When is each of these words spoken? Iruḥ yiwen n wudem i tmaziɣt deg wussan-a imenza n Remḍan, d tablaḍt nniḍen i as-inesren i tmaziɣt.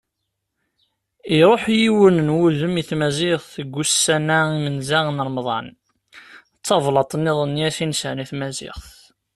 Iruḥ 1.37 1.63
yiwen 1.79 2.17
n 2.27 2.33
wudem 2.35 2.75
i 2.81 2.83
tmaziɣt 2.89 3.45
deg 3.63 3.69
wussan-a 3.75 4.37
imenza 4.57 4.99
n 5.15 5.23
Remḍan, 5.27 5.67
d 6.57 6.61
tablaḍt 6.67 7.17
nniḍen 7.19 7.59
i 7.63 7.63
as-inesren 7.67 8.23
i 8.23 8.25
tmaziɣt. 8.31 8.85